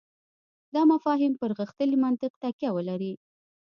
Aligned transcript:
دا 0.73 0.81
مفاهیم 0.91 1.33
پر 1.41 1.51
غښتلي 1.59 1.97
منطق 2.03 2.31
تکیه 2.43 2.69
ولري. 2.73 3.13